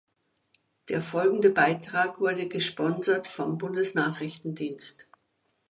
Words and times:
Der 0.89 0.99
folgende 0.99 1.51
Beitrag 1.51 2.19
wurde 2.19 2.47
gesponsert 2.47 3.27
vom 3.27 3.59
Bundesnachrichtendienst. 3.59 5.07